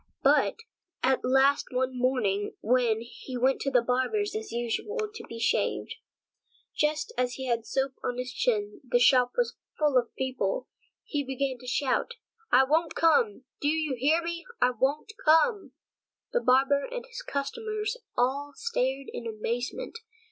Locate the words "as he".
7.19-7.45